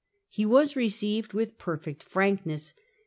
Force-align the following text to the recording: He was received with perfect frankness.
He 0.31 0.47
was 0.47 0.75
received 0.75 1.33
with 1.33 1.59
perfect 1.59 2.01
frankness. 2.01 2.73